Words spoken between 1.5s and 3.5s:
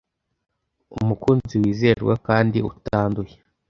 wizerwa kandi utanduye